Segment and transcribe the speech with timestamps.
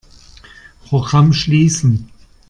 [0.83, 2.09] Programm schließen.